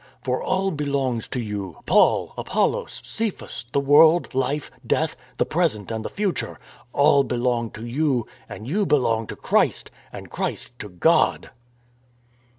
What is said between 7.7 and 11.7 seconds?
to you; and you belong to Christ, and Christ to God."